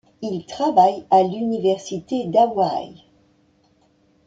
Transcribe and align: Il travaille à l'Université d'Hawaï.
Il 0.23 0.47
travaille 0.47 1.05
à 1.11 1.21
l'Université 1.21 2.25
d'Hawaï. 2.25 3.03